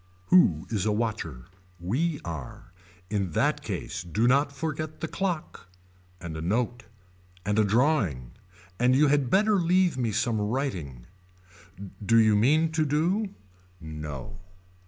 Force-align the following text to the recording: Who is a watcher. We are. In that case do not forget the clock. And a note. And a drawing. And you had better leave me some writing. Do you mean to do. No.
Who 0.29 0.65
is 0.71 0.87
a 0.87 0.91
watcher. 0.91 1.45
We 1.79 2.19
are. 2.25 2.73
In 3.11 3.33
that 3.33 3.61
case 3.61 4.01
do 4.01 4.25
not 4.27 4.51
forget 4.51 4.99
the 4.99 5.07
clock. 5.07 5.67
And 6.19 6.35
a 6.35 6.41
note. 6.41 6.85
And 7.45 7.59
a 7.59 7.63
drawing. 7.63 8.31
And 8.79 8.95
you 8.95 9.09
had 9.09 9.29
better 9.29 9.57
leave 9.59 9.99
me 9.99 10.11
some 10.11 10.41
writing. 10.41 11.05
Do 12.03 12.17
you 12.19 12.35
mean 12.35 12.71
to 12.71 12.83
do. 12.83 13.35
No. 13.79 14.39